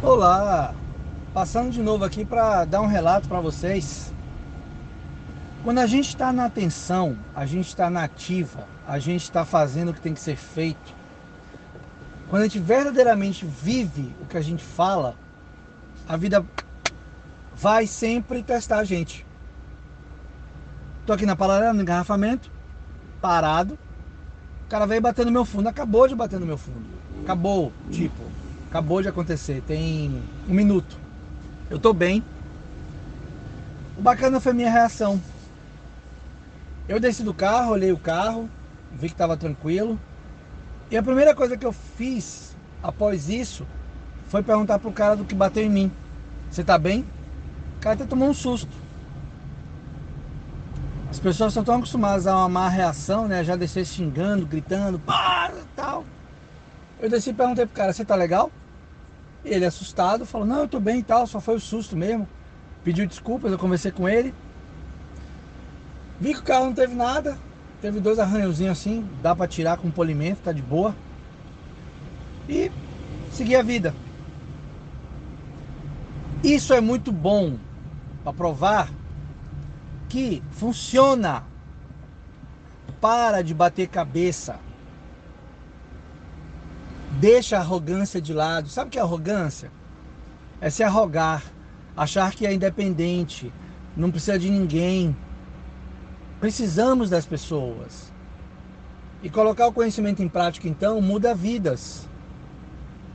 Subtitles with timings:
[0.00, 0.76] Olá,
[1.34, 4.14] passando de novo aqui para dar um relato para vocês.
[5.64, 9.88] Quando a gente está na atenção, a gente está na ativa, a gente está fazendo
[9.88, 10.94] o que tem que ser feito.
[12.30, 15.16] Quando a gente verdadeiramente vive o que a gente fala,
[16.08, 16.46] a vida
[17.56, 19.26] vai sempre testar a gente.
[21.06, 22.48] Tô aqui na paralela, no engarrafamento,
[23.20, 23.76] parado.
[24.64, 26.86] O cara veio batendo no meu fundo, acabou de bater no meu fundo.
[27.24, 28.22] Acabou, tipo,
[28.68, 30.96] acabou de acontecer, tem um minuto.
[31.70, 32.22] Eu tô bem.
[33.96, 35.20] O bacana foi minha reação.
[36.86, 38.48] Eu desci do carro, olhei o carro,
[38.92, 39.98] vi que estava tranquilo.
[40.90, 43.66] E a primeira coisa que eu fiz após isso
[44.28, 45.92] foi perguntar pro cara do que bateu em mim:
[46.50, 47.04] Você tá bem?
[47.76, 48.68] O cara até tomou um susto.
[51.10, 53.42] As pessoas estão tão acostumadas a uma má reação, né?
[53.42, 55.37] Já descer xingando, gritando, tal.
[57.00, 58.50] Eu desci e perguntei pro cara: Você tá legal?
[59.44, 62.28] Ele assustado falou: Não, eu tô bem e tal, só foi o susto mesmo.
[62.84, 64.34] Pediu desculpas, eu conversei com ele.
[66.20, 67.38] Vi que o carro não teve nada.
[67.80, 70.94] Teve dois arranhãozinhos assim, dá para tirar com polimento, tá de boa.
[72.48, 72.72] E
[73.30, 73.94] seguir a vida.
[76.42, 77.56] Isso é muito bom
[78.24, 78.90] para provar
[80.08, 81.44] que funciona.
[83.00, 84.58] Para de bater cabeça.
[87.20, 88.68] Deixa a arrogância de lado.
[88.68, 89.70] Sabe o que é arrogância?
[90.60, 91.42] É se arrogar,
[91.96, 93.52] achar que é independente,
[93.96, 95.16] não precisa de ninguém,
[96.40, 98.12] Precisamos das pessoas.
[99.22, 102.08] E colocar o conhecimento em prática, então, muda vidas.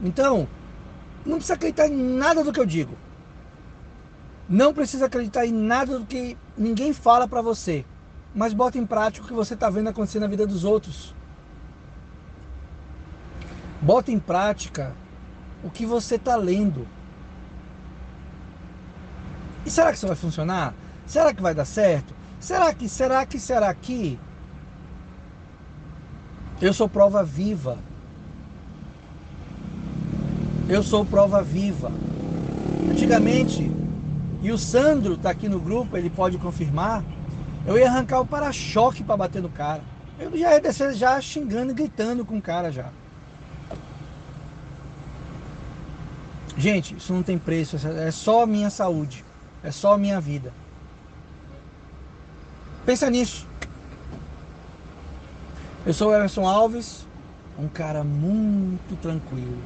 [0.02, 0.48] Então,
[1.26, 2.98] não precisa acreditar em nada do que eu digo.
[4.50, 7.86] Não precisa acreditar em nada do que ninguém fala para você.
[8.36, 11.16] Mas bota em prática o que você está vendo acontecer na vida dos outros.
[13.84, 14.95] Bota em prática
[15.62, 16.88] o que você está lendo.
[19.66, 20.73] E será que isso vai funcionar?
[21.06, 22.14] Será que vai dar certo?
[22.39, 24.17] Será que, será que, será que?
[26.61, 27.77] Eu sou prova viva.
[30.70, 31.92] Eu sou prova viva.
[32.89, 33.70] Antigamente,
[34.42, 37.04] e o Sandro está aqui no grupo, ele pode confirmar,
[37.65, 39.82] eu ia arrancar o para-choque para bater no cara.
[40.17, 42.89] Eu já ia descer já xingando e gritando com o cara já.
[46.58, 49.25] Gente, isso não tem preço, é só minha saúde,
[49.64, 50.53] é só minha vida.
[52.86, 53.47] Pensa nisso.
[55.86, 57.08] Eu sou o Emerson Alves,
[57.58, 59.58] um cara muito tranquilo.